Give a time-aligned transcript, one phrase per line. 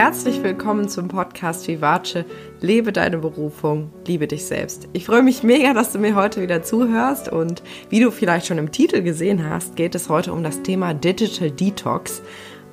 [0.00, 2.24] Herzlich willkommen zum Podcast Vivace.
[2.60, 4.86] Lebe deine Berufung, liebe dich selbst.
[4.92, 8.58] Ich freue mich mega, dass du mir heute wieder zuhörst und wie du vielleicht schon
[8.58, 12.22] im Titel gesehen hast, geht es heute um das Thema Digital Detox,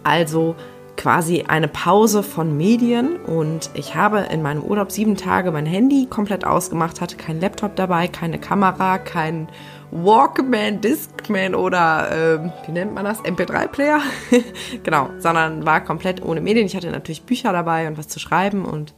[0.04, 0.54] also
[0.98, 6.06] quasi eine Pause von Medien und ich habe in meinem Urlaub sieben Tage mein Handy
[6.08, 9.48] komplett ausgemacht, hatte keinen Laptop dabei, keine Kamera, kein
[9.92, 13.20] Walkman, Discman oder äh, wie nennt man das?
[13.22, 14.02] MP3-Player.
[14.84, 16.66] genau, sondern war komplett ohne Medien.
[16.66, 18.94] Ich hatte natürlich Bücher dabei und was zu schreiben und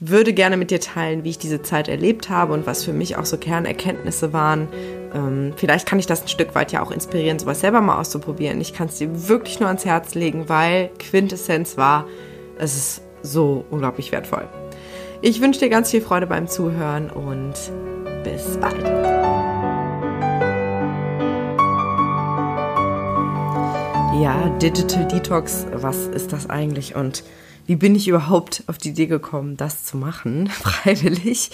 [0.00, 3.16] würde gerne mit dir teilen, wie ich diese Zeit erlebt habe und was für mich
[3.16, 4.68] auch so Kernerkenntnisse waren.
[5.14, 8.60] Ähm, vielleicht kann ich das ein Stück weit ja auch inspirieren, sowas selber mal auszuprobieren.
[8.60, 12.06] Ich kann es dir wirklich nur ans Herz legen, weil Quintessenz war,
[12.58, 14.48] es ist so unglaublich wertvoll.
[15.22, 17.54] Ich wünsche dir ganz viel Freude beim Zuhören und
[18.24, 19.03] bis bald.
[24.20, 27.24] Ja, Digital Detox, was ist das eigentlich und
[27.66, 31.50] wie bin ich überhaupt auf die Idee gekommen, das zu machen, freiwillig?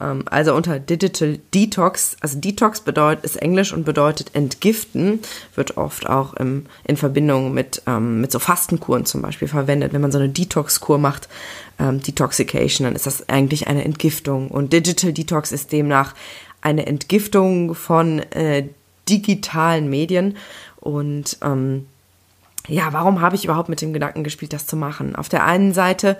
[0.00, 5.20] Ähm, also unter Digital Detox, also Detox bedeutet, ist Englisch und bedeutet entgiften,
[5.54, 9.92] wird oft auch im, in Verbindung mit, ähm, mit so Fastenkuren zum Beispiel verwendet.
[9.92, 11.28] Wenn man so eine Detox-Kur macht,
[11.78, 14.48] ähm, Detoxication, dann ist das eigentlich eine Entgiftung.
[14.48, 16.14] Und Digital Detox ist demnach
[16.62, 18.68] eine Entgiftung von äh,
[19.08, 20.36] digitalen Medien
[20.80, 21.86] und ähm,
[22.68, 25.16] ja, warum habe ich überhaupt mit dem Gedanken gespielt, das zu machen?
[25.16, 26.16] Auf der einen Seite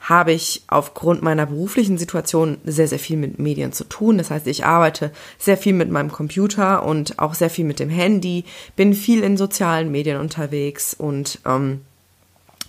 [0.00, 4.18] habe ich aufgrund meiner beruflichen Situation sehr, sehr viel mit Medien zu tun.
[4.18, 7.88] Das heißt, ich arbeite sehr viel mit meinem Computer und auch sehr viel mit dem
[7.90, 8.44] Handy,
[8.76, 11.80] bin viel in sozialen Medien unterwegs und ähm,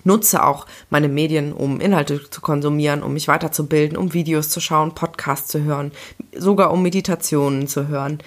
[0.04, 4.95] nutze auch meine Medien, um Inhalte zu konsumieren, um mich weiterzubilden, um Videos zu schauen,
[4.95, 5.92] Podcasts zu hören,
[6.36, 8.20] sogar um Meditationen zu hören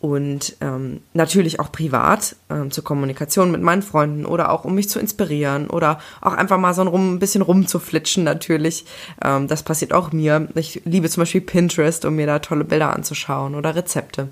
[0.00, 4.88] und ähm, natürlich auch privat ähm, zur Kommunikation mit meinen Freunden oder auch um mich
[4.88, 8.86] zu inspirieren oder auch einfach mal so ein, rum, ein bisschen rumzuflitschen natürlich.
[9.22, 10.48] Ähm, das passiert auch mir.
[10.54, 14.28] Ich liebe zum Beispiel Pinterest, um mir da tolle Bilder anzuschauen oder Rezepte.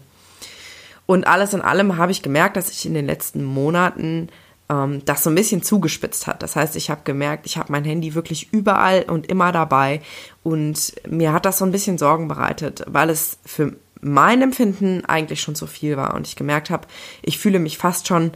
[1.04, 4.30] Und alles in allem habe ich gemerkt, dass ich in den letzten Monaten
[4.70, 6.42] ähm, das so ein bisschen zugespitzt hat.
[6.42, 10.00] Das heißt, ich habe gemerkt, ich habe mein Handy wirklich überall und immer dabei
[10.42, 15.40] und mir hat das so ein bisschen Sorgen bereitet, weil es für mein Empfinden eigentlich
[15.40, 16.86] schon zu viel war und ich gemerkt habe,
[17.22, 18.32] ich fühle mich fast schon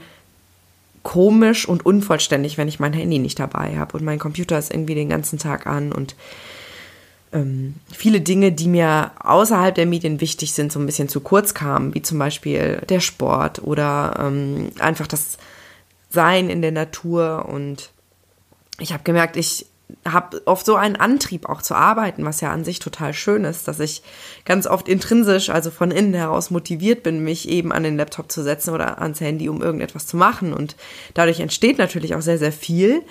[1.03, 4.95] komisch und unvollständig, wenn ich mein Handy nicht dabei habe und mein Computer ist irgendwie
[4.95, 6.15] den ganzen Tag an und
[7.33, 11.55] ähm, viele Dinge, die mir außerhalb der Medien wichtig sind, so ein bisschen zu kurz
[11.55, 15.39] kamen, wie zum Beispiel der Sport oder ähm, einfach das
[16.11, 17.91] Sein in der Natur und
[18.79, 19.67] ich habe gemerkt, ich
[20.07, 23.69] habe oft so einen Antrieb auch zu arbeiten, was ja an sich total schön ist,
[23.69, 24.03] dass ich
[24.45, 28.43] ganz oft intrinsisch, also von innen heraus motiviert bin, mich eben an den Laptop zu
[28.43, 30.53] setzen oder ans Handy, um irgendetwas zu machen.
[30.53, 30.77] Und
[31.15, 33.03] dadurch entsteht natürlich auch sehr, sehr viel.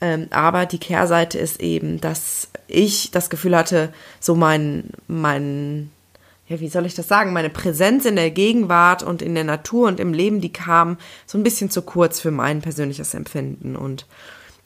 [0.00, 5.90] Ähm, aber die Kehrseite ist eben, dass ich das Gefühl hatte, so mein, mein,
[6.48, 9.88] ja, wie soll ich das sagen, meine Präsenz in der Gegenwart und in der Natur
[9.88, 10.96] und im Leben, die kam
[11.26, 13.76] so ein bisschen zu kurz für mein persönliches Empfinden.
[13.76, 14.06] Und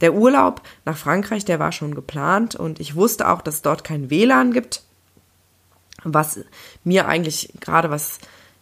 [0.01, 3.85] der Urlaub nach Frankreich, der war schon geplant und ich wusste auch, dass es dort
[3.85, 4.83] kein WLAN gibt,
[6.03, 6.41] was
[6.83, 8.19] mir eigentlich gerade was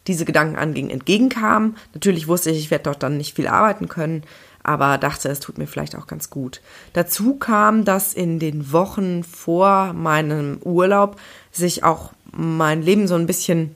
[0.06, 1.76] diese Gedanken anging, entgegenkam.
[1.94, 4.24] Natürlich wusste ich, ich werde dort dann nicht viel arbeiten können,
[4.62, 6.60] aber dachte, es tut mir vielleicht auch ganz gut.
[6.92, 11.20] Dazu kam, dass in den Wochen vor meinem Urlaub
[11.50, 13.74] sich auch mein Leben so ein bisschen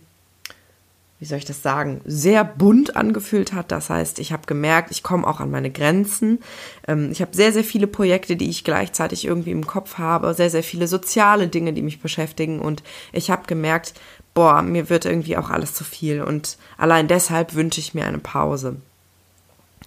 [1.19, 3.73] wie soll ich das sagen, sehr bunt angefühlt hat.
[3.73, 6.41] Das heißt, ich habe gemerkt, ich komme auch an meine Grenzen.
[6.87, 10.51] Ähm, ich habe sehr, sehr viele Projekte, die ich gleichzeitig irgendwie im Kopf habe, sehr,
[10.51, 12.61] sehr viele soziale Dinge, die mich beschäftigen.
[12.61, 12.83] Und
[13.13, 13.95] ich habe gemerkt,
[14.35, 16.21] boah, mir wird irgendwie auch alles zu viel.
[16.21, 18.77] Und allein deshalb wünsche ich mir eine Pause.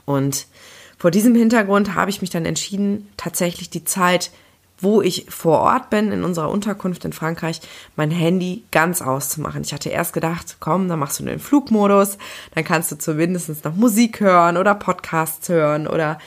[0.06, 0.48] Und
[0.98, 4.32] vor diesem Hintergrund habe ich mich dann entschieden, tatsächlich die Zeit
[4.82, 7.62] wo ich vor Ort bin, in unserer Unterkunft in Frankreich,
[7.96, 9.62] mein Handy ganz auszumachen.
[9.62, 12.18] Ich hatte erst gedacht, komm, dann machst du den Flugmodus,
[12.56, 16.18] dann kannst du zumindest noch Musik hören oder Podcasts hören oder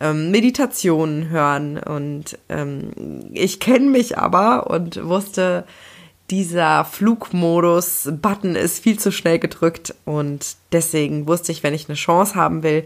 [0.00, 1.78] ähm, Meditationen hören.
[1.78, 5.64] Und ähm, ich kenne mich aber und wusste,
[6.30, 12.34] dieser Flugmodus-Button ist viel zu schnell gedrückt und deswegen wusste ich, wenn ich eine Chance
[12.34, 12.84] haben will,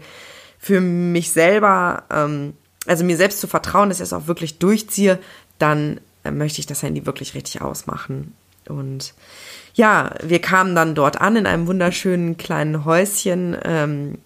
[0.59, 2.53] für mich selber ähm,
[2.87, 5.19] also mir selbst zu vertrauen, dass ich es auch wirklich durchziehe,
[5.59, 8.33] dann äh, möchte ich das Handy wirklich richtig ausmachen.
[8.67, 9.13] Und
[9.73, 14.17] ja, wir kamen dann dort an in einem wunderschönen kleinen Häuschen ähm,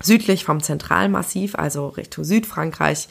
[0.00, 3.08] südlich vom Zentralmassiv, also Richtung Südfrankreich,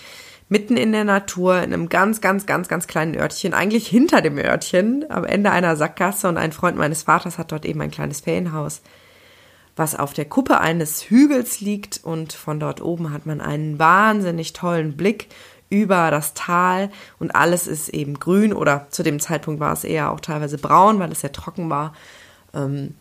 [0.50, 4.38] mitten in der Natur, in einem ganz, ganz, ganz, ganz kleinen Örtchen, eigentlich hinter dem
[4.38, 6.30] Örtchen, am Ende einer Sackgasse.
[6.30, 8.82] Und ein Freund meines Vaters hat dort eben ein kleines Ferienhaus
[9.78, 14.54] was auf der Kuppe eines Hügels liegt und von dort oben hat man einen wahnsinnig
[14.54, 15.30] tollen Blick
[15.70, 16.90] über das Tal
[17.20, 21.00] und alles ist eben grün oder zu dem Zeitpunkt war es eher auch teilweise braun,
[21.00, 21.94] weil es sehr trocken war.
[22.54, 22.96] Ähm,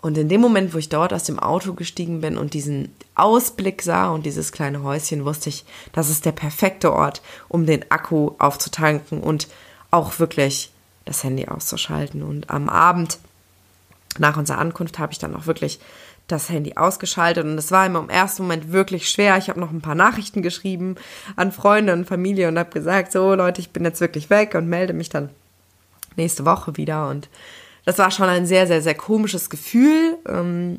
[0.00, 3.80] und in dem Moment, wo ich dort aus dem Auto gestiegen bin und diesen Ausblick
[3.80, 8.32] sah und dieses kleine Häuschen, wusste ich, das ist der perfekte Ort, um den Akku
[8.38, 9.48] aufzutanken und
[9.90, 10.72] auch wirklich
[11.06, 12.22] das Handy auszuschalten.
[12.22, 13.18] Und am Abend
[14.18, 15.80] nach unserer Ankunft habe ich dann auch wirklich
[16.26, 19.36] das Handy ausgeschaltet und es war immer im ersten Moment wirklich schwer.
[19.36, 20.96] Ich habe noch ein paar Nachrichten geschrieben
[21.36, 24.68] an Freunde und Familie und habe gesagt, so Leute, ich bin jetzt wirklich weg und
[24.68, 25.28] melde mich dann
[26.16, 27.28] nächste Woche wieder und
[27.84, 30.78] das war schon ein sehr, sehr, sehr komisches Gefühl, ähm,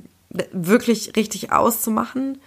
[0.51, 2.39] wirklich richtig auszumachen.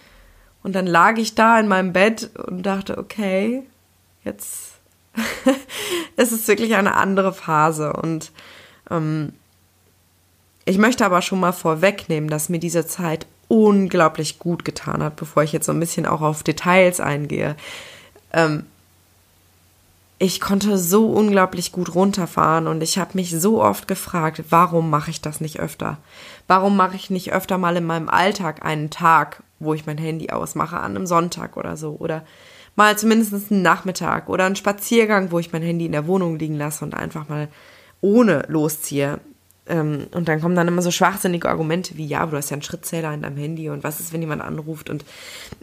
[0.63, 3.63] Und dann lag ich da in meinem Bett und dachte, okay,
[4.25, 4.73] jetzt
[6.17, 7.93] es ist wirklich eine andere Phase.
[7.93, 8.31] Und
[8.91, 9.33] ähm,
[10.69, 15.41] ich möchte aber schon mal vorwegnehmen, dass mir diese Zeit unglaublich gut getan hat, bevor
[15.41, 17.55] ich jetzt so ein bisschen auch auf Details eingehe.
[18.31, 18.65] Ähm,
[20.19, 25.09] ich konnte so unglaublich gut runterfahren und ich habe mich so oft gefragt, warum mache
[25.09, 25.97] ich das nicht öfter?
[26.47, 30.29] Warum mache ich nicht öfter mal in meinem Alltag einen Tag, wo ich mein Handy
[30.29, 31.95] ausmache, an einem Sonntag oder so?
[31.97, 32.23] Oder
[32.75, 36.55] mal zumindest einen Nachmittag oder einen Spaziergang, wo ich mein Handy in der Wohnung liegen
[36.55, 37.47] lasse und einfach mal
[38.01, 39.19] ohne losziehe.
[39.69, 42.63] Ähm, und dann kommen dann immer so schwachsinnige Argumente wie, ja, du hast ja einen
[42.63, 45.05] Schrittzähler in deinem Handy und was ist, wenn jemand anruft und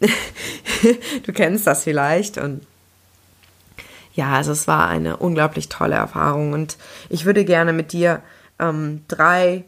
[1.25, 2.39] du kennst das vielleicht.
[2.39, 2.65] Und
[4.15, 6.53] ja, also es war eine unglaublich tolle Erfahrung.
[6.53, 6.77] Und
[7.11, 8.23] ich würde gerne mit dir
[8.59, 9.65] ähm, drei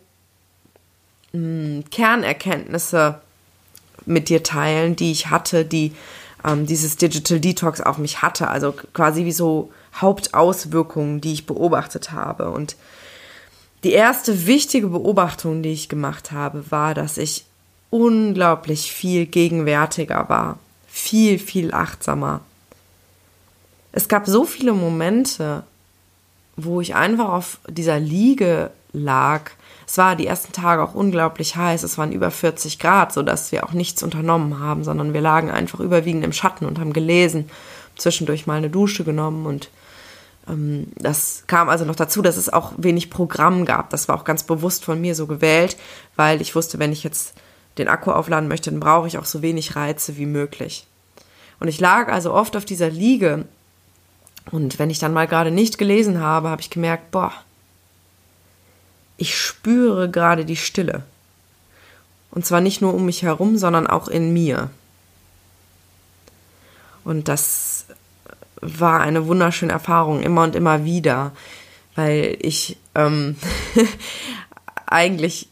[1.32, 3.20] mh, hm, Kernerkenntnisse
[4.06, 5.94] mit dir teilen, die ich hatte, die
[6.44, 12.12] ähm, dieses Digital Detox auf mich hatte, also quasi wie so Hauptauswirkungen, die ich beobachtet
[12.12, 12.50] habe.
[12.50, 12.76] Und
[13.84, 17.44] die erste wichtige Beobachtung, die ich gemacht habe, war, dass ich
[17.90, 20.58] unglaublich viel gegenwärtiger war,
[20.88, 22.40] viel, viel achtsamer
[23.92, 25.64] es gab so viele Momente,
[26.56, 29.50] wo ich einfach auf dieser Liege lag.
[29.86, 31.82] Es war die ersten Tage auch unglaublich heiß.
[31.82, 35.80] Es waren über 40 Grad, sodass wir auch nichts unternommen haben, sondern wir lagen einfach
[35.80, 37.50] überwiegend im Schatten und haben gelesen,
[37.96, 39.70] zwischendurch mal eine Dusche genommen und
[40.96, 43.90] das kam also noch dazu, dass es auch wenig Programm gab.
[43.90, 45.76] Das war auch ganz bewusst von mir so gewählt,
[46.16, 47.34] weil ich wusste, wenn ich jetzt
[47.76, 50.86] den Akku aufladen möchte, dann brauche ich auch so wenig Reize wie möglich.
[51.60, 53.44] Und ich lag also oft auf dieser Liege
[54.50, 57.32] und wenn ich dann mal gerade nicht gelesen habe, habe ich gemerkt, boah,
[59.16, 61.02] ich spüre gerade die Stille.
[62.30, 64.70] Und zwar nicht nur um mich herum, sondern auch in mir.
[67.04, 67.77] Und das
[68.60, 71.32] war eine wunderschöne Erfahrung, immer und immer wieder,
[71.94, 73.36] weil ich ähm,
[74.86, 75.48] eigentlich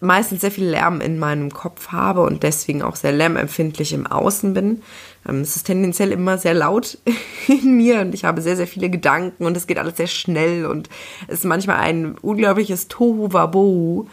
[0.00, 4.52] meistens sehr viel Lärm in meinem Kopf habe und deswegen auch sehr lärmempfindlich im Außen
[4.54, 4.82] bin.
[5.28, 6.98] Ähm, es ist tendenziell immer sehr laut
[7.48, 10.66] in mir und ich habe sehr, sehr viele Gedanken und es geht alles sehr schnell
[10.66, 10.88] und
[11.28, 14.08] es ist manchmal ein unglaubliches Tohu-Wabohu.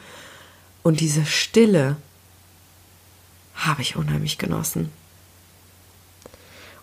[0.84, 1.96] Und diese Stille
[3.56, 4.92] habe ich unheimlich genossen.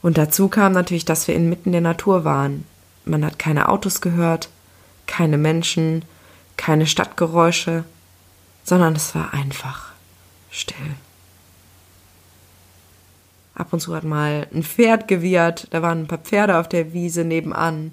[0.03, 2.65] Und dazu kam natürlich, dass wir inmitten der Natur waren.
[3.05, 4.49] Man hat keine Autos gehört,
[5.07, 6.05] keine Menschen,
[6.57, 7.85] keine Stadtgeräusche,
[8.65, 9.93] sondern es war einfach
[10.51, 10.95] still.
[13.55, 16.93] Ab und zu hat mal ein Pferd gewirrt, da waren ein paar Pferde auf der
[16.93, 17.93] Wiese nebenan.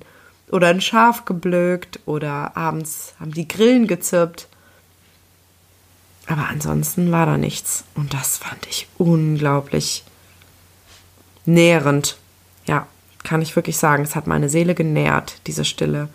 [0.49, 4.47] Oder ein Schaf geblökt oder abends haben die Grillen gezirpt.
[6.25, 7.83] Aber ansonsten war da nichts.
[7.95, 10.05] Und das fand ich unglaublich
[11.47, 12.17] nährend.
[12.65, 12.85] Ja,
[13.23, 14.03] kann ich wirklich sagen.
[14.03, 16.09] Es hat meine Seele genährt, diese Stille.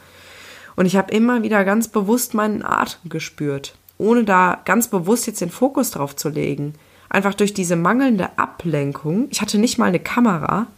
[0.77, 5.41] Und ich habe immer wieder ganz bewusst meinen Atem gespürt, ohne da ganz bewusst jetzt
[5.41, 6.75] den Fokus drauf zu legen
[7.13, 10.69] einfach durch diese mangelnde Ablenkung, ich hatte nicht mal eine Kamera, habe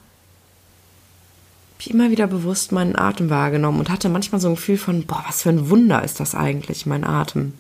[1.79, 5.23] ich immer wieder bewusst meinen Atem wahrgenommen und hatte manchmal so ein Gefühl von, boah,
[5.29, 7.55] was für ein Wunder ist das eigentlich, mein Atem.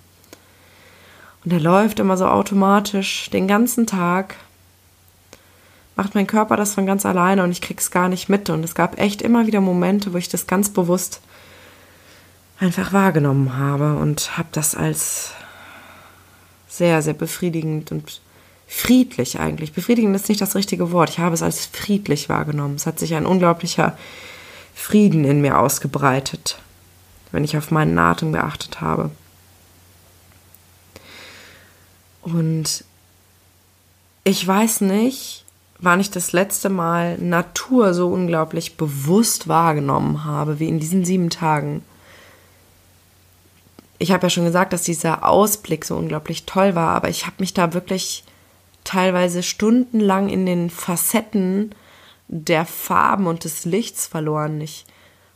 [1.45, 4.35] Und er läuft immer so automatisch den ganzen Tag,
[5.97, 8.51] macht mein Körper das von ganz alleine und ich krieg's gar nicht mit.
[8.51, 11.21] Und es gab echt immer wieder Momente, wo ich das ganz bewusst
[12.59, 15.33] einfach wahrgenommen habe und habe das als
[16.69, 18.21] sehr, sehr befriedigend und
[18.67, 19.73] friedlich eigentlich.
[19.73, 21.11] Befriedigend ist nicht das richtige Wort.
[21.11, 22.75] Ich habe es als friedlich wahrgenommen.
[22.77, 23.97] Es hat sich ein unglaublicher
[24.75, 26.59] Frieden in mir ausgebreitet,
[27.31, 29.11] wenn ich auf meinen Atem geachtet habe.
[32.23, 32.85] Und
[34.25, 35.44] ich weiß nicht,
[35.85, 41.31] wann ich das letzte Mal Natur so unglaublich bewusst wahrgenommen habe, wie in diesen sieben
[41.31, 41.83] Tagen.
[43.99, 47.37] Ich habe ja schon gesagt, dass dieser Ausblick so unglaublich toll war, aber ich habe
[47.38, 48.25] mich da wirklich
[48.83, 51.75] teilweise stundenlang in den Facetten
[52.29, 54.61] der Farben und des Lichts verloren.
[54.61, 54.85] Ich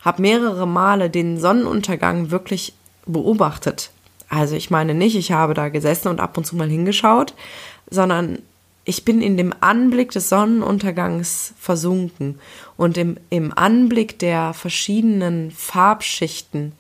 [0.01, 2.75] habe mehrere Male den Sonnenuntergang wirklich
[3.07, 3.91] beobachtet.
[4.29, 7.35] Also ich meine nicht, ich habe da gesessen und ab und zu mal hingeschaut,
[7.91, 8.41] sondern
[8.89, 12.41] ich bin in dem Anblick des Sonnenuntergangs versunken
[12.79, 16.73] und im, im Anblick der verschiedenen Farbschichten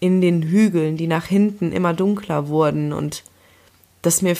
[0.00, 3.22] in den Hügeln, die nach hinten immer dunkler wurden und
[4.00, 4.34] das mir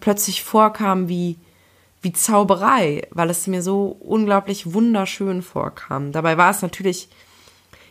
[0.00, 1.36] plötzlich vorkam wie,
[2.02, 6.10] wie Zauberei, weil es mir so unglaublich wunderschön vorkam.
[6.10, 7.08] Dabei war es natürlich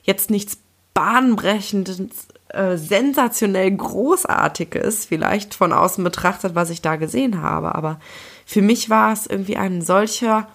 [0.04, 0.58] jetzt nichts
[0.94, 2.02] bahnbrechendes,
[2.50, 8.02] äh, sensationell großartiges, vielleicht von außen betrachtet, was ich da gesehen habe, aber
[8.48, 10.48] für mich war es irgendwie ein solcher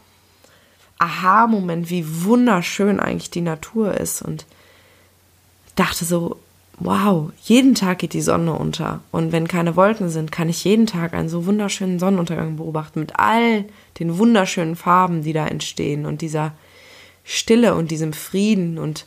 [0.99, 4.23] Aha-Moment, wie wunderschön eigentlich die Natur ist.
[4.23, 4.47] Und
[5.77, 6.39] dachte so,
[6.79, 9.01] wow, jeden Tag geht die Sonne unter.
[9.11, 13.19] Und wenn keine Wolken sind, kann ich jeden Tag einen so wunderschönen Sonnenuntergang beobachten mit
[13.19, 13.67] all
[13.99, 16.53] den wunderschönen Farben, die da entstehen und dieser
[17.25, 19.05] Stille und diesem Frieden und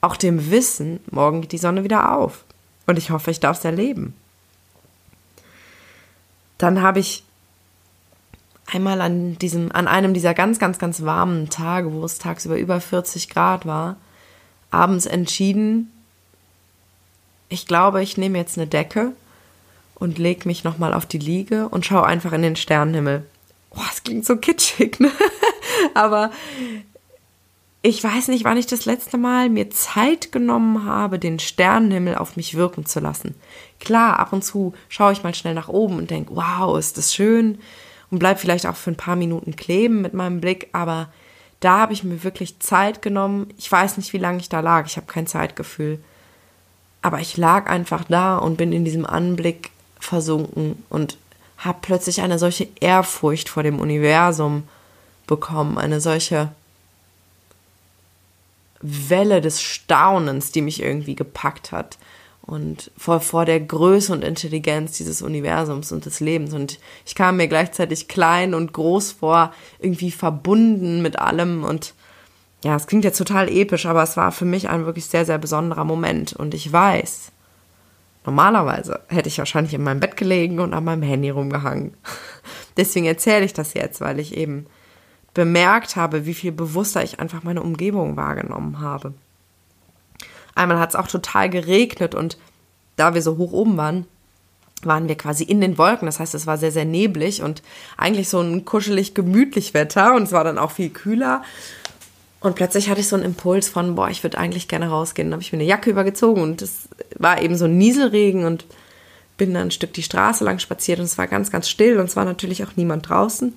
[0.00, 2.44] auch dem Wissen, morgen geht die Sonne wieder auf.
[2.86, 4.14] Und ich hoffe, ich darf es erleben.
[6.56, 7.22] Dann habe ich
[8.74, 12.80] einmal an diesem, an einem dieser ganz, ganz, ganz warmen Tage, wo es tagsüber über
[12.80, 13.96] 40 Grad war,
[14.70, 15.90] abends entschieden,
[17.48, 19.12] ich glaube, ich nehme jetzt eine Decke
[19.94, 23.24] und lege mich nochmal auf die Liege und schaue einfach in den Sternenhimmel.
[23.70, 25.10] Oh, das klingt so kitschig, ne?
[25.94, 26.32] Aber
[27.82, 32.36] ich weiß nicht, wann ich das letzte Mal mir Zeit genommen habe, den Sternenhimmel auf
[32.36, 33.34] mich wirken zu lassen.
[33.78, 37.14] Klar, ab und zu schaue ich mal schnell nach oben und denke, wow, ist das
[37.14, 37.58] schön
[38.10, 41.08] und bleib vielleicht auch für ein paar Minuten kleben mit meinem Blick, aber
[41.60, 43.48] da habe ich mir wirklich Zeit genommen.
[43.56, 45.98] Ich weiß nicht, wie lange ich da lag, ich habe kein Zeitgefühl.
[47.00, 51.16] Aber ich lag einfach da und bin in diesem Anblick versunken und
[51.58, 54.64] habe plötzlich eine solche Ehrfurcht vor dem Universum
[55.26, 56.50] bekommen, eine solche
[58.80, 61.96] Welle des Staunens, die mich irgendwie gepackt hat
[62.46, 66.52] und vor, vor der Größe und Intelligenz dieses Universums und des Lebens.
[66.52, 71.64] Und ich kam mir gleichzeitig klein und groß vor, irgendwie verbunden mit allem.
[71.64, 71.94] Und
[72.62, 75.38] ja, es klingt jetzt total episch, aber es war für mich ein wirklich sehr, sehr
[75.38, 76.34] besonderer Moment.
[76.34, 77.32] Und ich weiß,
[78.26, 81.94] normalerweise hätte ich wahrscheinlich in meinem Bett gelegen und an meinem Handy rumgehangen.
[82.76, 84.66] Deswegen erzähle ich das jetzt, weil ich eben
[85.32, 89.14] bemerkt habe, wie viel bewusster ich einfach meine Umgebung wahrgenommen habe.
[90.54, 92.38] Einmal hat es auch total geregnet und
[92.96, 94.06] da wir so hoch oben waren,
[94.82, 96.06] waren wir quasi in den Wolken.
[96.06, 97.62] Das heißt, es war sehr, sehr neblig und
[97.96, 101.42] eigentlich so ein kuschelig, gemütlich Wetter und es war dann auch viel kühler.
[102.40, 105.28] Und plötzlich hatte ich so einen Impuls von, boah, ich würde eigentlich gerne rausgehen.
[105.28, 108.66] Dann habe ich mir eine Jacke übergezogen und es war eben so ein Nieselregen und
[109.38, 112.04] bin dann ein Stück die Straße lang spaziert und es war ganz, ganz still und
[112.04, 113.56] es war natürlich auch niemand draußen.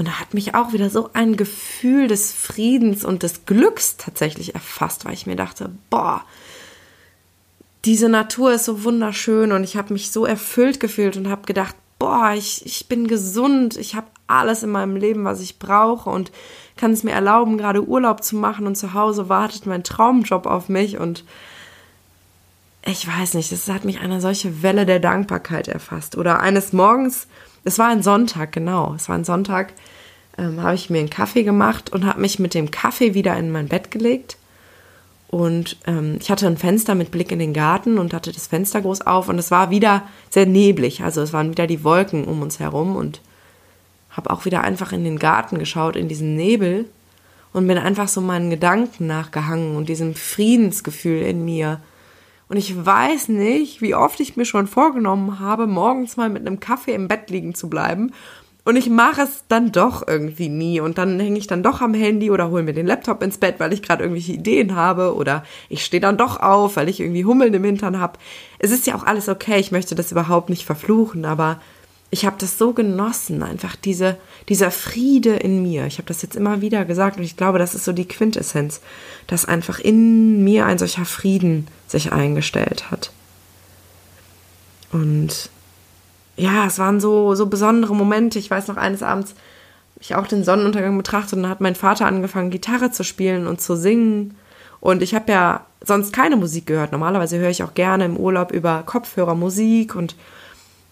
[0.00, 4.54] Und da hat mich auch wieder so ein Gefühl des Friedens und des Glücks tatsächlich
[4.54, 6.22] erfasst, weil ich mir dachte, boah,
[7.84, 11.76] diese Natur ist so wunderschön und ich habe mich so erfüllt gefühlt und habe gedacht,
[11.98, 16.32] boah, ich, ich bin gesund, ich habe alles in meinem Leben, was ich brauche und
[16.78, 20.70] kann es mir erlauben, gerade Urlaub zu machen und zu Hause wartet mein Traumjob auf
[20.70, 21.24] mich und
[22.86, 26.16] ich weiß nicht, es hat mich eine solche Welle der Dankbarkeit erfasst.
[26.16, 27.26] Oder eines Morgens,
[27.64, 29.72] es war ein Sonntag, genau, es war ein Sonntag,
[30.38, 33.50] ähm, habe ich mir einen Kaffee gemacht und habe mich mit dem Kaffee wieder in
[33.50, 34.36] mein Bett gelegt.
[35.28, 38.80] Und ähm, ich hatte ein Fenster mit Blick in den Garten und hatte das Fenster
[38.80, 41.04] groß auf und es war wieder sehr neblig.
[41.04, 43.20] Also es waren wieder die Wolken um uns herum und
[44.10, 46.86] habe auch wieder einfach in den Garten geschaut, in diesen Nebel
[47.52, 51.80] und bin einfach so meinen Gedanken nachgehangen und diesem Friedensgefühl in mir.
[52.50, 56.60] Und ich weiß nicht, wie oft ich mir schon vorgenommen habe, morgens mal mit einem
[56.60, 58.12] Kaffee im Bett liegen zu bleiben
[58.64, 60.80] und ich mache es dann doch irgendwie nie.
[60.80, 63.54] Und dann hänge ich dann doch am Handy oder hole mir den Laptop ins Bett,
[63.58, 65.14] weil ich gerade irgendwelche Ideen habe.
[65.14, 68.18] Oder ich stehe dann doch auf, weil ich irgendwie Hummeln im Hintern habe.
[68.58, 69.58] Es ist ja auch alles okay.
[69.58, 71.24] Ich möchte das überhaupt nicht verfluchen.
[71.24, 71.60] Aber
[72.10, 73.42] ich habe das so genossen.
[73.42, 74.16] Einfach diese,
[74.48, 75.86] dieser Friede in mir.
[75.86, 77.18] Ich habe das jetzt immer wieder gesagt.
[77.18, 78.80] Und ich glaube, das ist so die Quintessenz.
[79.26, 83.12] Dass einfach in mir ein solcher Frieden sich eingestellt hat.
[84.92, 85.50] Und
[86.36, 88.38] ja, es waren so, so besondere Momente.
[88.38, 89.34] Ich weiß noch, eines Abends
[90.00, 93.60] ich auch den Sonnenuntergang betrachtet und dann hat mein Vater angefangen, Gitarre zu spielen und
[93.60, 94.34] zu singen.
[94.80, 96.92] Und ich habe ja sonst keine Musik gehört.
[96.92, 100.16] Normalerweise höre ich auch gerne im Urlaub über Kopfhörer Musik und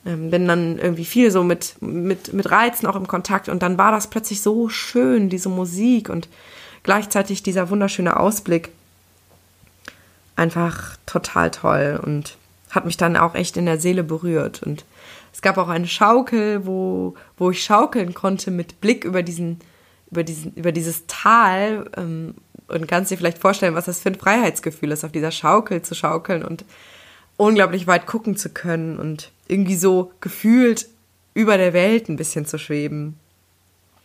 [0.07, 3.49] ähm, bin dann irgendwie viel so mit, mit, mit Reizen auch im Kontakt.
[3.49, 6.29] Und dann war das plötzlich so schön, diese Musik und
[6.83, 8.71] gleichzeitig dieser wunderschöne Ausblick.
[10.37, 12.37] Einfach total toll und
[12.71, 14.63] hat mich dann auch echt in der Seele berührt.
[14.63, 14.85] Und
[15.33, 19.61] es gab auch eine Schaukel, wo, wo ich schaukeln konnte mit Blick über diesen,
[20.11, 22.35] über, diesen, über dieses Tal ähm,
[22.69, 25.95] und kannst dir vielleicht vorstellen, was das für ein Freiheitsgefühl ist, auf dieser Schaukel zu
[25.95, 26.65] schaukeln und
[27.39, 30.87] unglaublich weit gucken zu können und irgendwie so gefühlt
[31.33, 33.19] über der Welt ein bisschen zu schweben.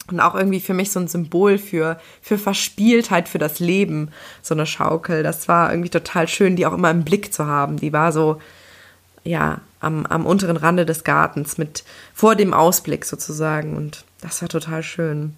[0.07, 4.09] Und auch irgendwie für mich so ein Symbol für, für Verspieltheit, für das Leben,
[4.41, 5.23] so eine Schaukel.
[5.23, 7.77] Das war irgendwie total schön, die auch immer im Blick zu haben.
[7.77, 8.39] Die war so,
[9.23, 13.75] ja, am, am unteren Rande des Gartens mit vor dem Ausblick sozusagen.
[13.75, 15.35] Und das war total schön.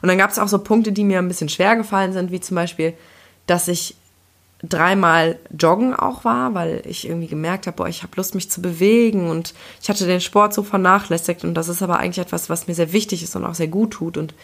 [0.00, 2.40] Und dann gab es auch so Punkte, die mir ein bisschen schwer gefallen sind, wie
[2.40, 2.94] zum Beispiel,
[3.46, 3.96] dass ich
[4.62, 8.62] dreimal joggen auch war, weil ich irgendwie gemerkt habe, boah, ich habe Lust, mich zu
[8.62, 12.66] bewegen und ich hatte den Sport so vernachlässigt und das ist aber eigentlich etwas, was
[12.66, 14.34] mir sehr wichtig ist und auch sehr gut tut und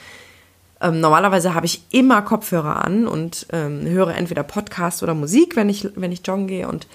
[0.81, 5.69] ähm, normalerweise habe ich immer Kopfhörer an und ähm, höre entweder Podcast oder Musik, wenn
[5.69, 6.87] ich wenn ich joggen gehe und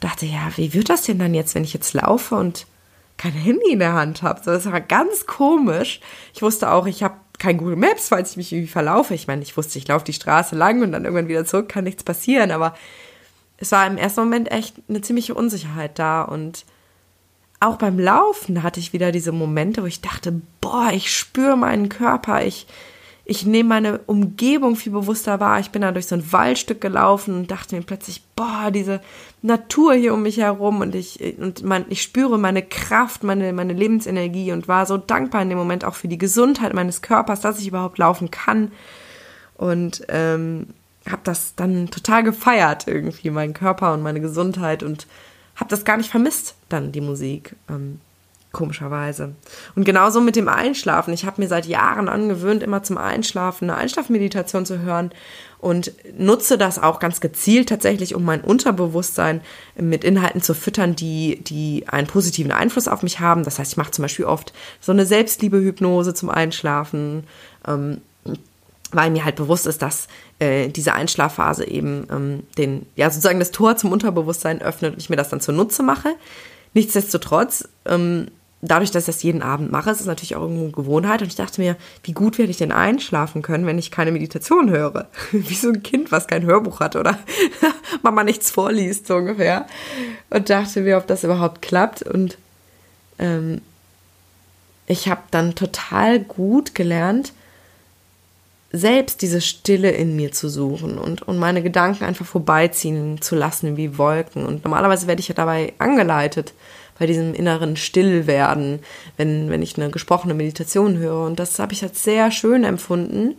[0.00, 2.66] dachte, ja, wie wird das denn dann jetzt, wenn ich jetzt laufe und
[3.16, 4.40] kein Handy in der Hand habe?
[4.44, 6.00] So, das war ganz komisch.
[6.34, 9.14] Ich wusste auch, ich habe kein Google Maps, falls ich mich irgendwie verlaufe.
[9.14, 11.84] Ich meine, ich wusste, ich laufe die Straße lang und dann irgendwann wieder zurück, kann
[11.84, 12.50] nichts passieren.
[12.50, 12.74] Aber
[13.58, 16.22] es war im ersten Moment echt eine ziemliche Unsicherheit da.
[16.22, 16.64] Und
[17.60, 21.88] auch beim Laufen hatte ich wieder diese Momente, wo ich dachte, boah, ich spüre meinen
[21.88, 22.66] Körper, ich,
[23.24, 25.60] ich nehme meine Umgebung viel bewusster wahr.
[25.60, 29.00] Ich bin da durch so ein Waldstück gelaufen und dachte mir plötzlich, boah, diese
[29.42, 33.72] Natur hier um mich herum und ich, und mein, ich spüre meine Kraft, meine, meine
[33.72, 37.60] Lebensenergie und war so dankbar in dem Moment auch für die Gesundheit meines Körpers, dass
[37.60, 38.72] ich überhaupt laufen kann.
[39.56, 40.68] Und ähm,
[41.08, 45.06] habe das dann total gefeiert, irgendwie, meinen Körper und meine Gesundheit und
[45.56, 47.56] habe das gar nicht vermisst, dann die Musik.
[47.68, 48.00] Ähm,
[48.52, 49.34] komischerweise.
[49.76, 51.12] Und genauso mit dem Einschlafen.
[51.12, 55.10] Ich habe mir seit Jahren angewöhnt, immer zum Einschlafen eine Einschlafmeditation zu hören
[55.58, 59.40] und nutze das auch ganz gezielt tatsächlich, um mein Unterbewusstsein
[59.76, 63.44] mit Inhalten zu füttern, die, die einen positiven Einfluss auf mich haben.
[63.44, 67.24] Das heißt, ich mache zum Beispiel oft so eine Selbstliebe-Hypnose zum Einschlafen.
[67.66, 68.00] Ähm,
[68.90, 70.08] weil mir halt bewusst ist, dass
[70.38, 75.10] äh, diese Einschlafphase eben ähm, den, ja, sozusagen das Tor zum Unterbewusstsein öffnet und ich
[75.10, 76.14] mir das dann zunutze mache.
[76.74, 78.28] Nichtsdestotrotz ähm,
[78.60, 81.22] dadurch, dass ich das jeden Abend mache, ist es natürlich auch irgendwo Gewohnheit.
[81.22, 84.70] Und ich dachte mir, wie gut werde ich denn einschlafen können, wenn ich keine Meditation
[84.70, 85.08] höre?
[85.32, 87.18] wie so ein Kind, was kein Hörbuch hat oder
[88.02, 89.66] Mama nichts vorliest, so ungefähr.
[90.30, 92.02] Und dachte mir, ob das überhaupt klappt.
[92.02, 92.36] Und
[93.18, 93.60] ähm,
[94.86, 97.32] ich habe dann total gut gelernt,
[98.70, 103.78] selbst diese Stille in mir zu suchen und, und meine Gedanken einfach vorbeiziehen zu lassen
[103.78, 104.44] wie Wolken.
[104.44, 106.52] Und normalerweise werde ich ja dabei angeleitet
[106.98, 108.80] bei diesem inneren Stillwerden,
[109.16, 111.24] wenn, wenn ich eine gesprochene Meditation höre.
[111.26, 113.36] Und das habe ich als sehr schön empfunden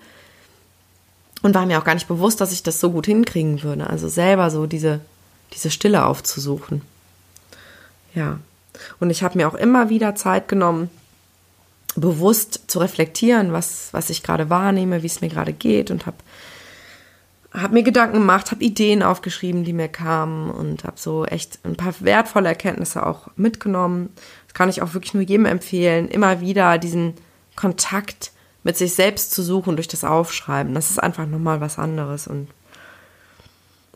[1.42, 3.88] und war mir auch gar nicht bewusst, dass ich das so gut hinkriegen würde.
[3.88, 5.02] Also selber so diese,
[5.54, 6.82] diese Stille aufzusuchen.
[8.16, 8.40] Ja.
[9.00, 10.90] Und ich habe mir auch immer wieder Zeit genommen,
[11.96, 16.18] bewusst zu reflektieren, was, was ich gerade wahrnehme, wie es mir gerade geht und habe
[17.54, 21.76] habe mir Gedanken gemacht, habe Ideen aufgeschrieben, die mir kamen und habe so echt ein
[21.76, 24.10] paar wertvolle Erkenntnisse auch mitgenommen.
[24.48, 27.16] Das kann ich auch wirklich nur jedem empfehlen, immer wieder diesen
[27.56, 28.32] Kontakt
[28.64, 30.76] mit sich selbst zu suchen durch das Aufschreiben.
[30.76, 32.28] Das ist einfach nochmal was anderes.
[32.28, 32.50] Und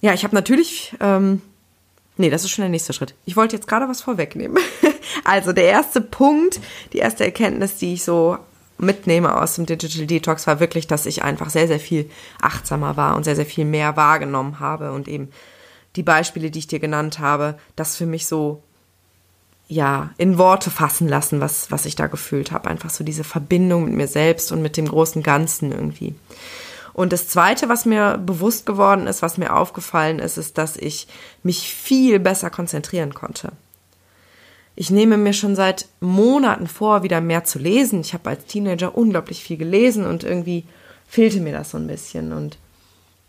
[0.01, 1.41] ja, ich habe natürlich, ähm,
[2.17, 3.13] nee, das ist schon der nächste Schritt.
[3.25, 4.57] Ich wollte jetzt gerade was vorwegnehmen.
[5.23, 6.59] also der erste Punkt,
[6.91, 8.37] die erste Erkenntnis, die ich so
[8.83, 12.09] mitnehme aus dem Digital Detox, war wirklich, dass ich einfach sehr, sehr viel
[12.41, 15.29] achtsamer war und sehr, sehr viel mehr wahrgenommen habe und eben
[15.95, 18.63] die Beispiele, die ich dir genannt habe, das für mich so
[19.67, 22.69] ja, in Worte fassen lassen, was, was ich da gefühlt habe.
[22.69, 26.15] Einfach so diese Verbindung mit mir selbst und mit dem großen Ganzen irgendwie.
[26.93, 31.07] Und das Zweite, was mir bewusst geworden ist, was mir aufgefallen ist, ist, dass ich
[31.41, 33.51] mich viel besser konzentrieren konnte.
[34.75, 38.01] Ich nehme mir schon seit Monaten vor, wieder mehr zu lesen.
[38.01, 40.65] Ich habe als Teenager unglaublich viel gelesen und irgendwie
[41.07, 42.33] fehlte mir das so ein bisschen.
[42.33, 42.57] Und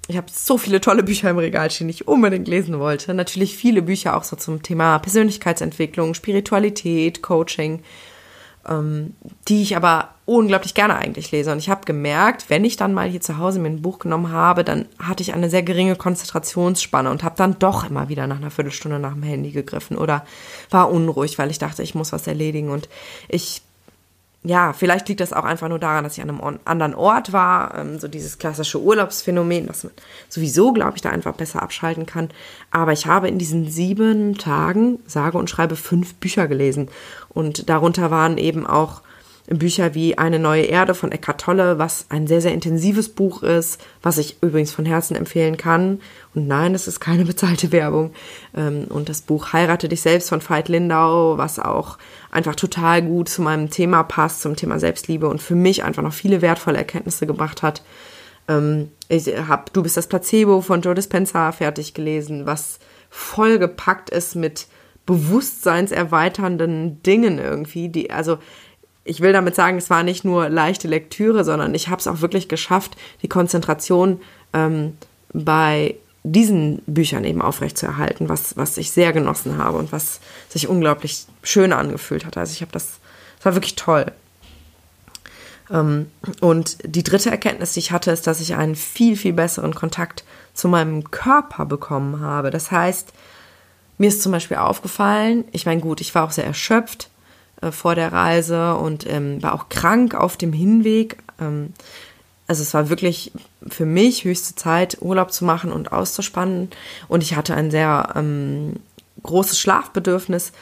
[0.09, 3.13] ich habe so viele tolle Bücher im Regal stehen, die ich unbedingt lesen wollte.
[3.13, 7.83] Natürlich viele Bücher auch so zum Thema Persönlichkeitsentwicklung, Spiritualität, Coaching
[8.69, 9.15] ähm,
[9.49, 11.53] die ich aber unglaublich gerne eigentlich lese.
[11.53, 14.33] Und ich habe gemerkt, wenn ich dann mal hier zu Hause mir ein Buch genommen
[14.33, 18.39] habe, dann hatte ich eine sehr geringe Konzentrationsspanne und habe dann doch immer wieder nach
[18.39, 20.25] einer Viertelstunde nach dem Handy gegriffen oder
[20.71, 22.71] war unruhig, weil ich dachte, ich muss was erledigen.
[22.71, 22.89] Und
[23.29, 23.63] ich
[24.47, 27.79] ja, vielleicht liegt das auch einfach nur daran, dass ich an einem anderen Ort war,
[27.79, 29.93] ähm, so dieses klassische Urlaubsphänomen, dass man
[30.29, 32.29] sowieso, glaube ich, da einfach besser abschalten kann.
[32.71, 36.91] Aber ich habe in diesen sieben Tagen, sage und schreibe, fünf Bücher gelesen.
[37.31, 39.01] Und darunter waren eben auch
[39.47, 43.79] Bücher wie Eine neue Erde von Eckhart Tolle, was ein sehr, sehr intensives Buch ist,
[44.03, 46.01] was ich übrigens von Herzen empfehlen kann.
[46.35, 48.13] Und nein, es ist keine bezahlte Werbung.
[48.57, 51.99] Ähm, und das Buch Heirate dich selbst von Veit Lindau, was auch
[52.31, 56.15] einfach total gut zu meinem Thema passt, zum Thema Selbstliebe und für mich einfach noch
[56.15, 57.83] viele wertvolle Erkenntnisse gebracht hat.
[58.49, 62.79] Ähm, ich habe Du bist das Placebo von Joe Dispenza fertig gelesen, was
[63.11, 64.69] vollgepackt ist mit
[65.07, 68.39] bewusstseinserweiternden Dingen irgendwie, die, also
[69.05, 72.21] ich will damit sagen, es war nicht nur leichte Lektüre, sondern ich habe es auch
[72.21, 74.21] wirklich geschafft, die Konzentration
[74.53, 74.97] ähm,
[75.33, 81.27] bei diesen Büchern eben aufrechtzuerhalten, was, was ich sehr genossen habe und was sich unglaublich
[81.43, 82.39] schön angefühlt hat.
[82.39, 82.99] Also ich habe das,
[83.37, 84.07] das war wirklich toll.
[85.71, 86.07] Ähm,
[86.41, 90.25] und die dritte Erkenntnis, die ich hatte, ist, dass ich einen viel, viel besseren Kontakt
[90.55, 92.51] zu meinem Körper bekommen habe.
[92.51, 93.13] Das heißt,
[93.99, 97.11] mir ist zum Beispiel aufgefallen, ich meine, gut, ich war auch sehr erschöpft
[97.61, 101.19] äh, vor der Reise und ähm, war auch krank auf dem Hinweg.
[101.41, 101.73] Ähm,
[102.47, 103.33] also es war wirklich
[103.67, 106.71] für mich höchste Zeit, Urlaub zu machen und auszuspannen.
[107.09, 108.75] Und ich hatte ein sehr ähm,
[109.23, 110.53] großes Schlafbedürfnis.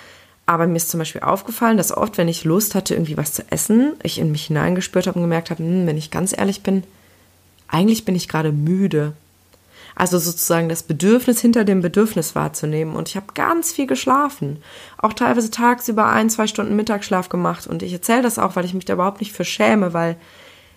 [0.46, 3.42] Aber mir ist zum Beispiel aufgefallen, dass oft, wenn ich Lust hatte, irgendwie was zu
[3.50, 6.83] essen, ich in mich hineingespürt habe und gemerkt habe, hm, wenn ich ganz ehrlich bin,
[7.68, 9.14] eigentlich bin ich gerade müde.
[9.94, 12.96] Also sozusagen das Bedürfnis hinter dem Bedürfnis wahrzunehmen.
[12.96, 14.62] Und ich habe ganz viel geschlafen.
[14.98, 17.66] Auch teilweise tagsüber ein, zwei Stunden Mittagsschlaf gemacht.
[17.66, 20.16] Und ich erzähle das auch, weil ich mich da überhaupt nicht für schäme, weil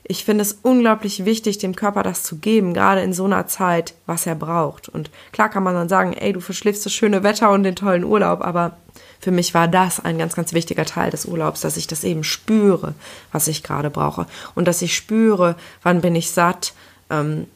[0.07, 3.95] ich finde es unglaublich wichtig, dem Körper das zu geben, gerade in so einer Zeit,
[4.05, 4.87] was er braucht.
[4.87, 8.03] Und klar kann man dann sagen, ey, du verschläfst das schöne Wetter und den tollen
[8.03, 8.77] Urlaub, aber
[9.19, 12.23] für mich war das ein ganz, ganz wichtiger Teil des Urlaubs, dass ich das eben
[12.23, 12.93] spüre,
[13.31, 14.27] was ich gerade brauche.
[14.53, 16.73] Und dass ich spüre, wann bin ich satt,
[17.09, 17.47] ähm,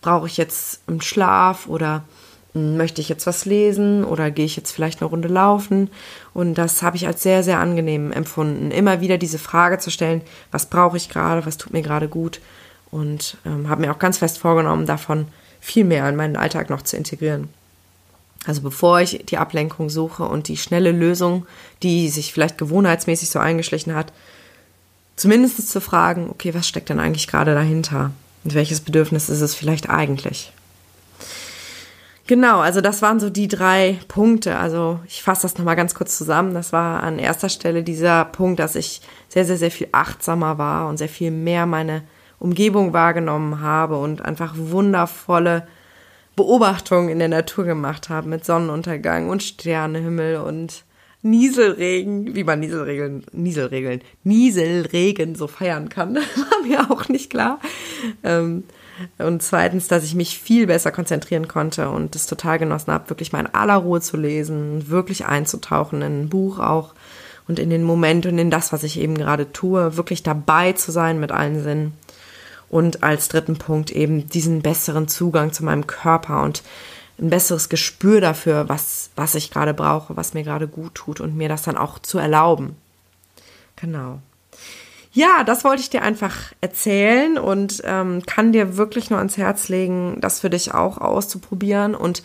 [0.00, 2.04] brauche ich jetzt einen Schlaf oder
[2.54, 5.90] hm, möchte ich jetzt was lesen oder gehe ich jetzt vielleicht eine Runde laufen?
[6.34, 8.70] Und das habe ich als sehr, sehr angenehm empfunden.
[8.70, 12.40] Immer wieder diese Frage zu stellen, was brauche ich gerade, was tut mir gerade gut?
[12.90, 15.26] Und ähm, habe mir auch ganz fest vorgenommen, davon
[15.60, 17.48] viel mehr in meinen Alltag noch zu integrieren.
[18.46, 21.46] Also bevor ich die Ablenkung suche und die schnelle Lösung,
[21.82, 24.12] die sich vielleicht gewohnheitsmäßig so eingeschlichen hat,
[25.16, 28.12] zumindest zu fragen, okay, was steckt denn eigentlich gerade dahinter?
[28.48, 30.54] Und welches Bedürfnis ist es vielleicht eigentlich?
[32.26, 34.56] Genau, also das waren so die drei Punkte.
[34.56, 36.54] Also ich fasse das nochmal ganz kurz zusammen.
[36.54, 40.88] Das war an erster Stelle dieser Punkt, dass ich sehr, sehr, sehr viel achtsamer war
[40.88, 42.04] und sehr viel mehr meine
[42.38, 45.68] Umgebung wahrgenommen habe und einfach wundervolle
[46.34, 50.84] Beobachtungen in der Natur gemacht habe mit Sonnenuntergang und Sternenhimmel und
[51.22, 57.58] Nieselregen, wie man Nieselregeln, Nieselregeln, Nieselregen so feiern kann, war mir auch nicht klar.
[58.22, 58.64] Ähm,
[59.18, 63.32] und zweitens, dass ich mich viel besser konzentrieren konnte und es total genossen habe, wirklich
[63.32, 66.94] mal in aller Ruhe zu lesen, wirklich einzutauchen in ein Buch auch
[67.46, 70.92] und in den Moment und in das, was ich eben gerade tue, wirklich dabei zu
[70.92, 71.92] sein mit allen Sinnen.
[72.68, 76.62] Und als dritten Punkt eben diesen besseren Zugang zu meinem Körper und
[77.20, 81.36] ein besseres Gespür dafür, was, was ich gerade brauche, was mir gerade gut tut und
[81.36, 82.76] mir das dann auch zu erlauben.
[83.76, 84.20] Genau.
[85.12, 89.68] Ja, das wollte ich dir einfach erzählen und ähm, kann dir wirklich nur ans Herz
[89.68, 91.94] legen, das für dich auch auszuprobieren.
[91.94, 92.22] Und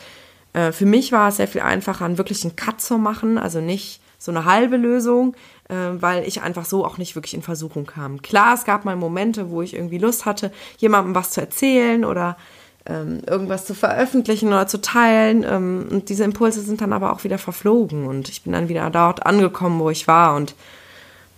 [0.53, 4.01] äh, für mich war es sehr viel einfacher, einen wirklichen Cut zu machen, also nicht
[4.19, 5.35] so eine halbe Lösung,
[5.69, 8.21] äh, weil ich einfach so auch nicht wirklich in Versuchung kam.
[8.21, 12.37] Klar, es gab mal Momente, wo ich irgendwie Lust hatte, jemandem was zu erzählen oder
[12.85, 15.45] ähm, irgendwas zu veröffentlichen oder zu teilen.
[15.47, 18.89] Ähm, und diese Impulse sind dann aber auch wieder verflogen und ich bin dann wieder
[18.89, 20.55] dort angekommen, wo ich war und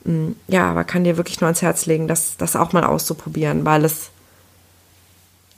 [0.05, 3.65] ähm, ja, aber kann dir wirklich nur ans Herz legen, das, das auch mal auszuprobieren,
[3.65, 4.09] weil es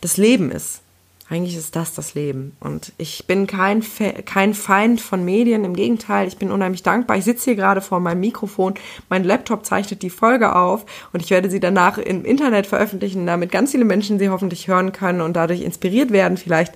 [0.02, 0.82] das Leben ist.
[1.30, 2.56] Eigentlich ist das das Leben.
[2.62, 3.84] Und ich bin kein,
[4.26, 5.66] kein Feind von Medien.
[5.66, 7.18] Im Gegenteil, ich bin unheimlich dankbar.
[7.18, 8.76] Ich sitze hier gerade vor meinem Mikrofon.
[9.10, 13.52] Mein Laptop zeichnet die Folge auf und ich werde sie danach im Internet veröffentlichen, damit
[13.52, 16.76] ganz viele Menschen sie hoffentlich hören können und dadurch inspiriert werden vielleicht.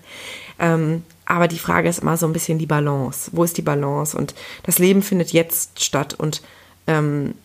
[0.60, 3.32] Ähm, aber die Frage ist immer so ein bisschen die Balance.
[3.34, 4.18] Wo ist die Balance?
[4.18, 6.42] Und das Leben findet jetzt statt und
[6.88, 7.36] ähm,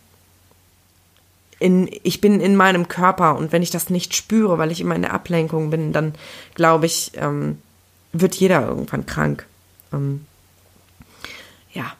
[1.58, 4.94] in, ich bin in meinem Körper und wenn ich das nicht spüre, weil ich immer
[4.94, 6.14] in der Ablenkung bin, dann
[6.54, 7.58] glaube ich, ähm,
[8.12, 9.46] wird jeder irgendwann krank.
[9.92, 10.26] Ähm,
[11.72, 11.92] ja,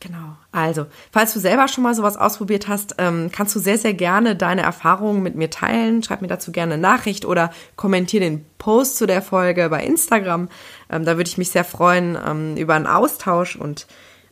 [0.00, 0.36] genau.
[0.52, 4.36] Also, falls du selber schon mal sowas ausprobiert hast, ähm, kannst du sehr, sehr gerne
[4.36, 6.02] deine Erfahrungen mit mir teilen.
[6.02, 10.48] Schreib mir dazu gerne eine Nachricht oder kommentier den Post zu der Folge bei Instagram.
[10.90, 13.86] Ähm, da würde ich mich sehr freuen ähm, über einen Austausch und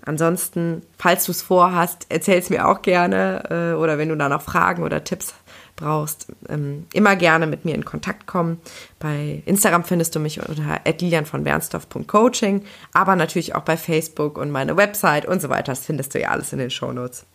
[0.04, 4.28] Ansonsten, falls du es vorhast, erzähl es mir auch gerne äh, oder wenn du da
[4.28, 5.34] noch Fragen oder Tipps
[5.76, 8.60] brauchst, ähm, immer gerne mit mir in Kontakt kommen.
[8.98, 15.26] Bei Instagram findest du mich unter lilianvonbernstorff.coaching, aber natürlich auch bei Facebook und meine Website
[15.26, 15.72] und so weiter.
[15.72, 17.26] Das findest du ja alles in den Shownotes.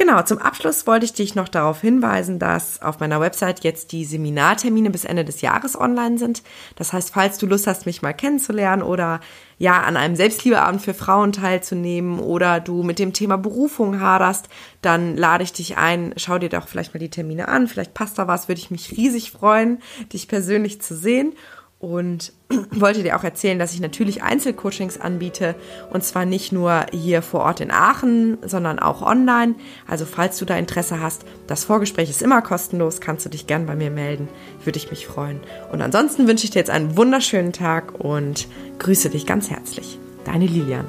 [0.00, 4.06] Genau, zum Abschluss wollte ich dich noch darauf hinweisen, dass auf meiner Website jetzt die
[4.06, 6.42] Seminartermine bis Ende des Jahres online sind.
[6.76, 9.20] Das heißt, falls du Lust hast, mich mal kennenzulernen oder
[9.58, 14.48] ja, an einem Selbstliebeabend für Frauen teilzunehmen oder du mit dem Thema Berufung haderst,
[14.80, 18.18] dann lade ich dich ein, schau dir doch vielleicht mal die Termine an, vielleicht passt
[18.18, 19.82] da was, würde ich mich riesig freuen,
[20.14, 21.34] dich persönlich zu sehen
[21.80, 22.34] und
[22.70, 25.56] wollte dir auch erzählen, dass ich natürlich Einzelcoachings anbiete
[25.90, 29.54] und zwar nicht nur hier vor Ort in Aachen, sondern auch online.
[29.88, 33.66] Also falls du da Interesse hast, das Vorgespräch ist immer kostenlos, kannst du dich gern
[33.66, 34.28] bei mir melden,
[34.62, 35.40] würde ich mich freuen.
[35.72, 38.46] Und ansonsten wünsche ich dir jetzt einen wunderschönen Tag und
[38.78, 39.98] grüße dich ganz herzlich.
[40.24, 40.84] Deine Lilian.